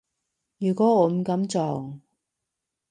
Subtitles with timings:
[0.57, 1.99] 如果我唔噉做